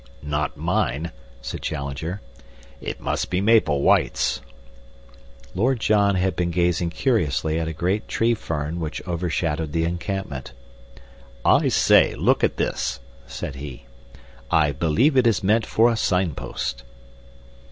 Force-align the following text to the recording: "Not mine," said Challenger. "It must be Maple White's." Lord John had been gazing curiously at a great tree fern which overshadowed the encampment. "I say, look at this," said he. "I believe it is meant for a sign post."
"Not 0.23 0.57
mine," 0.57 1.11
said 1.43 1.61
Challenger. 1.61 2.21
"It 2.81 2.99
must 2.99 3.29
be 3.29 3.39
Maple 3.39 3.83
White's." 3.83 4.41
Lord 5.53 5.79
John 5.79 6.15
had 6.15 6.35
been 6.35 6.49
gazing 6.49 6.89
curiously 6.89 7.59
at 7.59 7.67
a 7.67 7.71
great 7.71 8.07
tree 8.07 8.33
fern 8.33 8.79
which 8.79 9.07
overshadowed 9.07 9.73
the 9.73 9.83
encampment. 9.83 10.53
"I 11.45 11.67
say, 11.67 12.15
look 12.15 12.43
at 12.43 12.57
this," 12.57 12.99
said 13.27 13.53
he. 13.57 13.85
"I 14.49 14.71
believe 14.71 15.15
it 15.15 15.27
is 15.27 15.43
meant 15.43 15.67
for 15.67 15.91
a 15.91 15.95
sign 15.95 16.33
post." 16.33 16.81